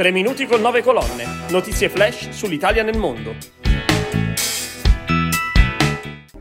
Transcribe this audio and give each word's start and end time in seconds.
3 0.00 0.12
minuti 0.12 0.46
con 0.46 0.62
9 0.62 0.82
colonne. 0.82 1.26
Notizie 1.50 1.90
flash 1.90 2.30
sull'Italia 2.30 2.82
nel 2.82 2.96
mondo. 2.96 3.34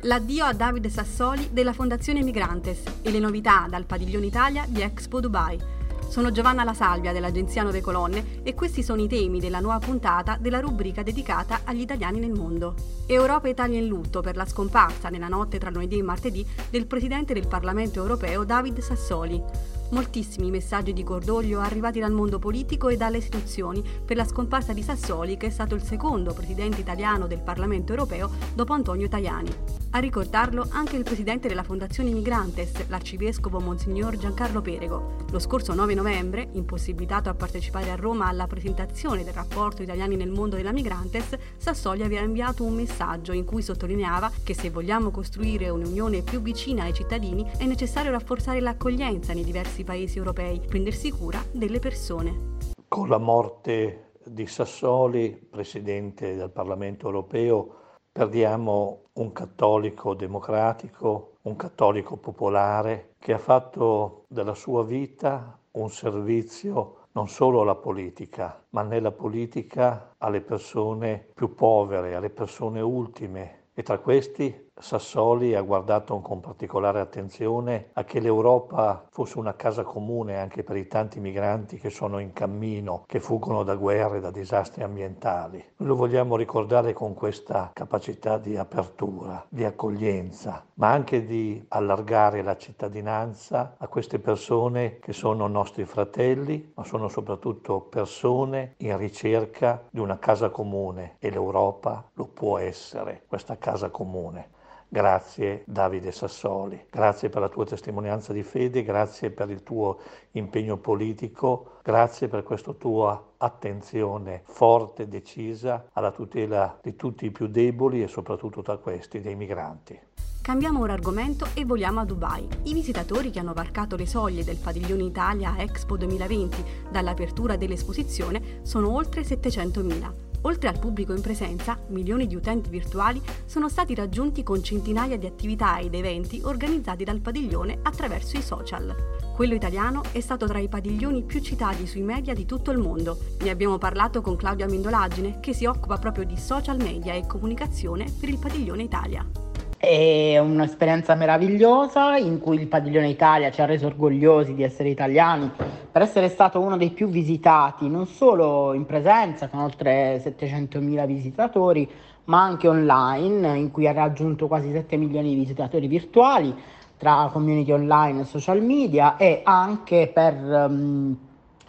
L'addio 0.04 0.46
a 0.46 0.54
Davide 0.54 0.88
Sassoli 0.89 1.50
della 1.52 1.74
Fondazione 1.74 2.24
Migrantes 2.24 2.84
e 3.02 3.12
le 3.12 3.20
novità 3.20 3.68
dal 3.70 3.84
padiglione 3.84 4.28
Italia 4.28 4.64
di 4.66 4.82
Expo 4.82 5.20
Dubai. 5.20 5.60
Sono 6.08 6.32
Giovanna 6.32 6.64
La 6.64 6.74
Salvia 6.74 7.12
dell'agenzia 7.12 7.63
Nove 7.63 7.81
Colonne 7.81 8.40
e 8.44 8.56
questi 8.56 8.81
sono 8.81 9.01
i 9.01 9.10
temi 9.10 9.42
della 9.42 9.60
nuova 9.60 9.79
puntata 9.79 10.37
della 10.39 10.62
rubrica 10.62 11.03
dedicata 11.03 11.60
agli 11.65 11.81
italiani 11.81 12.19
nel 12.19 12.31
mondo. 12.31 12.76
Europa 13.07 13.49
e 13.49 13.51
Italia 13.51 13.78
in 13.78 13.87
lutto 13.87 14.21
per 14.21 14.37
la 14.37 14.46
scomparsa 14.46 15.10
nella 15.10 15.28
notte 15.28 15.57
tra 15.57 15.69
lunedì 15.69 15.97
e 15.97 16.02
martedì 16.02 16.48
del 16.70 16.88
presidente 16.88 17.34
del 17.34 17.48
Parlamento 17.49 17.99
europeo 17.99 18.45
David 18.45 18.80
Sassoli. 18.80 19.79
Moltissimi 19.91 20.52
messaggi 20.52 20.94
di 20.94 21.03
cordoglio 21.03 21.59
arrivati 21.62 21.99
dal 21.99 22.12
mondo 22.12 22.38
politico 22.38 22.90
e 22.90 22.98
dalle 22.98 23.18
istituzioni 23.18 23.84
per 24.05 24.18
la 24.18 24.26
scomparsa 24.26 24.72
di 24.72 24.84
Sassoli, 24.84 25.36
che 25.36 25.48
è 25.48 25.50
stato 25.50 25.73
il 25.73 25.81
secondo 25.81 26.31
presidente 26.31 26.81
italiano 26.81 27.26
del 27.26 27.41
Parlamento 27.41 27.94
europeo 27.94 28.30
dopo 28.54 28.73
Antonio 28.73 29.08
Tajani. 29.08 29.80
A 29.91 29.98
ricordarlo 29.98 30.67
anche 30.70 30.95
il 30.95 31.04
presidente 31.04 31.48
della 31.48 31.64
Fondazione 31.64 32.12
Migrantes, 32.12 32.88
l'arcivescovo 32.88 33.59
Monsignor 33.59 34.16
Giancarlo 34.17 34.62
Perego. 34.62 35.16
Lo 35.31 35.40
scorso 35.40 35.73
9 35.73 35.95
novembre, 35.95 36.50
impossibilitato 36.52 37.30
a 37.30 37.34
partecipare 37.34 37.90
a 37.90 37.95
Roma 37.95 38.28
alla 38.28 38.45
presentazione 38.45 39.23
del 39.23 39.34
rapporto 39.34 39.81
Italiani 39.81 40.16
nel 40.16 40.30
mondo 40.30 40.56
della 40.56 40.72
Migrantes, 40.72 41.36
Sassoli 41.58 42.03
aveva 42.03 42.22
inviato 42.22 42.64
un 42.64 42.76
messaggio 42.76 43.31
in 43.31 43.45
cui 43.45 43.64
sottolineava 43.64 44.31
che 44.44 44.53
se 44.53 44.70
vogliamo 44.70 45.09
costruire 45.09 45.70
un'unione 45.70 46.22
più 46.22 46.40
vicina 46.40 46.84
ai 46.84 46.94
cittadini 46.94 47.44
è 47.58 47.66
necessario 47.66 48.12
rafforzare 48.12 48.59
l'accoglienza 48.59 49.34
nei 49.34 49.44
diversi 49.44 49.79
diversi 49.80 49.84
paesi 49.84 50.18
europei, 50.18 50.60
prendersi 50.60 51.12
cura 51.12 51.40
delle 51.52 51.80
persone. 51.80 52.58
Con 52.88 53.08
la 53.08 53.18
morte 53.18 54.12
di 54.26 54.46
Sassoli, 54.46 55.31
presidente 55.50 56.36
del 56.36 56.50
Parlamento 56.50 57.08
europeo, 57.08 57.76
perdiamo 58.12 59.09
un 59.14 59.31
cattolico 59.31 60.14
democratico, 60.14 61.36
un 61.44 61.56
cattolico 61.56 62.18
popolare 62.18 63.14
che 63.20 63.34
ha 63.34 63.38
fatto 63.38 64.26
della 64.28 64.56
sua 64.56 64.84
vita 64.84 65.58
un 65.72 65.90
servizio 65.90 66.96
non 67.12 67.28
solo 67.28 67.62
alla 67.62 67.75
politica, 67.75 68.64
ma 68.70 68.84
nella 68.84 69.12
politica 69.12 70.16
alle 70.18 70.42
persone 70.42 71.28
più 71.34 71.53
povere, 71.53 72.16
alle 72.16 72.30
persone 72.30 72.81
ultime. 72.81 73.58
E 73.73 73.84
tra 73.84 74.00
questi 74.00 74.69
Sassoli 74.81 75.55
ha 75.55 75.61
guardato 75.61 76.19
con 76.22 76.39
particolare 76.39 77.02
attenzione 77.02 77.89
a 77.94 78.05
che 78.05 78.22
l'Europa 78.22 79.05
fosse 79.09 79.38
una 79.38 79.53
casa 79.53 79.83
comune 79.83 80.39
anche 80.39 80.63
per 80.63 80.77
i 80.77 80.88
tanti 80.88 81.19
migranti 81.19 81.77
che 81.77 81.89
sono 81.89 82.19
in 82.19 82.31
cammino, 82.31 83.03
che 83.05 83.19
fuggono 83.19 83.63
da 83.63 83.75
guerre 83.75 84.22
da 84.22 84.31
disastri 84.31 84.81
ambientali. 84.81 85.63
Noi 85.75 85.88
lo 85.89 85.95
vogliamo 85.95 86.38
ricordare 86.38 86.94
con 86.94 87.13
questa 87.13 87.72
capacità 87.73 88.38
di 88.38 88.55
apertura, 88.55 89.45
di 89.50 89.66
accoglienza, 89.66 90.66
ma 90.75 90.91
anche 90.91 91.25
di 91.25 91.63
allargare 91.67 92.41
la 92.41 92.55
cittadinanza 92.55 93.75
a 93.77 93.88
queste 93.88 94.19
persone 94.19 95.00
che 95.00 95.11
sono 95.11 95.47
nostri 95.47 95.83
fratelli, 95.83 96.72
ma 96.75 96.85
sono 96.85 97.09
soprattutto 97.09 97.81
persone 97.81 98.75
in 98.77 98.97
ricerca 98.97 99.83
di 99.89 100.00
una 100.00 100.17
casa 100.19 100.50
comune 100.50 101.17
e 101.19 101.30
l'Europa 101.30 102.09
lo 102.13 102.27
può 102.27 102.57
essere, 102.57 103.23
questa 103.27 103.57
casa 103.57 103.89
comune. 103.89 104.55
Grazie 104.92 105.62
Davide 105.68 106.12
Sassoli, 106.12 106.88
grazie 106.90 107.30
per 107.30 107.42
la 107.42 107.50
tua 107.50 107.64
testimonianza 107.64 108.34
di 108.34 108.42
fede, 108.42 108.82
grazie 108.82 109.30
per 109.30 109.52
il 109.52 109.62
tuo 109.62 110.00
impegno 110.31 110.78
politico, 110.78 111.73
grazie 111.84 112.28
per 112.28 112.42
questa 112.42 112.73
tua 112.73 113.34
attenzione 113.38 114.42
forte 114.46 115.04
e 115.04 115.08
decisa 115.08 115.90
alla 115.94 116.09
tutela 116.09 116.80
di 116.81 116.96
tutti 116.96 117.26
i 117.26 117.31
più 117.31 117.46
deboli 117.46 118.02
e 118.02 118.08
soprattutto 118.08 118.64
tra 118.64 118.78
questi 118.78 119.22
dei 119.22 119.36
migranti. 119.36 120.00
Cambiamo 120.41 120.80
ora 120.80 120.94
argomento 120.94 121.46
e 121.53 121.66
voliamo 121.66 122.00
a 122.00 122.06
Dubai. 122.06 122.47
I 122.63 122.74
visitatori 122.74 123.30
che 123.30 123.38
hanno 123.38 123.53
varcato 123.53 123.96
le 123.96 124.08
soglie 124.08 124.44
del 124.44 124.58
padiglione 124.58 125.03
Italia 125.03 125.53
Expo 125.59 125.97
2020 125.97 126.63
dall'apertura 126.90 127.58
dell'esposizione 127.58 128.62
sono 128.63 128.92
oltre 128.92 129.22
700.000. 129.22 130.28
Oltre 130.41 130.69
al 130.69 130.79
pubblico 130.79 131.13
in 131.13 131.22
presenza, 131.22 131.77
milioni 131.88 132.27
di 132.27 132.35
utenti 132.35 132.69
virtuali 132.69 133.22
sono 133.45 133.67
stati 133.67 133.94
raggiunti 133.94 134.44
con 134.44 134.63
centinaia 134.63 135.17
di 135.17 135.25
attività 135.25 135.79
ed 135.79 135.94
eventi 135.94 136.41
organizzati 136.44 137.03
dal 137.03 137.19
padiglione 137.19 137.79
attraverso 137.81 138.38
i 138.38 138.41
social. 138.41 138.95
Quello 139.35 139.53
italiano 139.53 140.03
è 140.11 140.19
stato 140.19 140.47
tra 140.47 140.59
i 140.59 140.67
padiglioni 140.67 141.23
più 141.23 141.41
citati 141.41 141.88
sui 141.88 142.01
media 142.01 142.33
di 142.33 142.45
tutto 142.45 142.72
il 142.72 142.77
mondo. 142.77 143.17
Ne 143.41 143.50
abbiamo 143.50 143.77
parlato 143.77 144.22
con 144.22 144.35
Claudia 144.35 144.67
Mendolagine, 144.67 145.39
che 145.39 145.53
si 145.53 145.66
occupa 145.66 145.97
proprio 145.97 146.25
di 146.25 146.38
social 146.38 146.77
media 146.77 147.13
e 147.13 147.25
comunicazione 147.25 148.11
per 148.19 148.29
il 148.29 148.38
padiglione 148.38 148.83
Italia. 148.83 149.49
È 149.81 150.38
un'esperienza 150.38 151.16
meravigliosa 151.16 152.17
in 152.17 152.41
cui 152.41 152.59
il 152.59 152.67
Padiglione 152.67 153.07
Italia 153.07 153.50
ci 153.50 153.62
ha 153.62 153.66
reso 153.66 153.85
orgogliosi 153.85 154.53
di 154.53 154.62
essere 154.62 154.90
italiani 154.90 155.50
per 155.90 156.01
essere 156.01 156.28
stato 156.28 156.59
uno 156.59 156.75
dei 156.75 156.90
più 156.90 157.07
visitati, 157.07 157.88
non 157.88 158.06
solo 158.06 158.73
in 158.73 158.85
presenza 158.85 159.47
con 159.47 159.62
oltre 159.62 160.22
700.000 160.22 161.06
visitatori, 161.06 161.89
ma 162.25 162.44
anche 162.44 162.68
online 162.68 163.57
in 163.57 163.72
cui 163.72 163.88
ha 163.88 163.94
raggiunto 163.94 164.47
quasi 164.47 164.69
7 164.69 164.97
milioni 164.97 165.29
di 165.29 165.39
visitatori 165.39 165.88
virtuali 165.88 166.53
tra 166.97 167.29
community 167.31 167.72
online 167.72 168.22
e 168.22 168.25
social 168.25 168.62
media 168.62 169.16
e 169.16 169.39
anche 169.45 170.12
per 170.13 170.34
um, 170.44 171.18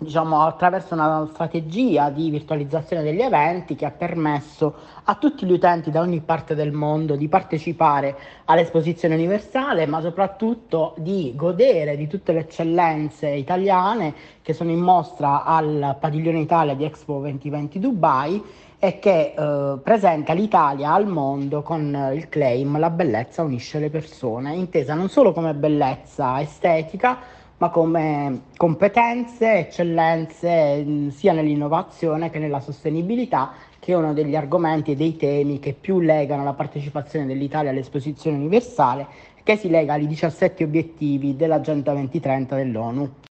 diciamo, 0.00 0.40
attraverso 0.40 0.94
una 0.94 1.28
strategia 1.30 2.08
di 2.08 2.30
virtualizzazione 2.30 3.02
degli 3.02 3.20
eventi 3.20 3.76
che 3.76 3.84
ha 3.84 3.90
permesso 3.90 4.74
a 5.04 5.14
tutti 5.16 5.44
gli 5.44 5.52
utenti 5.52 5.90
da 5.90 6.00
ogni 6.00 6.20
parte 6.20 6.54
del 6.54 6.72
mondo 6.72 7.16
di 7.16 7.28
partecipare 7.28 8.16
all'esposizione 8.46 9.14
universale, 9.14 9.86
ma 9.86 10.00
soprattutto 10.00 10.94
di 10.96 11.34
godere 11.36 11.98
di 11.98 12.06
tutte 12.06 12.32
le 12.32 12.40
eccellenze 12.40 13.28
italiane 13.28 14.14
che 14.40 14.54
sono 14.54 14.70
in 14.70 14.80
mostra 14.80 15.44
al 15.44 15.96
Padiglione 16.00 16.40
Italia 16.40 16.74
di 16.74 16.84
Expo 16.84 17.18
2020 17.18 17.78
Dubai 17.78 18.42
e 18.78 18.98
che 18.98 19.34
eh, 19.36 19.78
presenta 19.82 20.32
l'Italia 20.32 20.94
al 20.94 21.06
mondo 21.06 21.60
con 21.60 22.12
il 22.14 22.30
claim 22.30 22.78
La 22.78 22.88
bellezza 22.88 23.42
unisce 23.42 23.78
le 23.78 23.90
persone, 23.90 24.54
intesa 24.54 24.94
non 24.94 25.10
solo 25.10 25.32
come 25.32 25.52
bellezza 25.52 26.40
estetica, 26.40 27.18
ma 27.60 27.68
come 27.68 28.44
competenze, 28.56 29.58
eccellenze 29.58 30.82
mm, 30.82 31.08
sia 31.08 31.34
nell'innovazione 31.34 32.30
che 32.30 32.38
nella 32.38 32.60
sostenibilità, 32.60 33.52
che 33.78 33.92
è 33.92 33.96
uno 33.96 34.14
degli 34.14 34.34
argomenti 34.34 34.92
e 34.92 34.96
dei 34.96 35.16
temi 35.16 35.58
che 35.58 35.74
più 35.78 36.00
legano 36.00 36.42
la 36.42 36.54
partecipazione 36.54 37.26
dell'Italia 37.26 37.70
all'esposizione 37.70 38.38
universale, 38.38 39.06
che 39.42 39.56
si 39.56 39.68
lega 39.68 39.92
ai 39.92 40.06
17 40.06 40.64
obiettivi 40.64 41.36
dell'Agenda 41.36 41.92
2030 41.92 42.56
dell'ONU. 42.56 43.10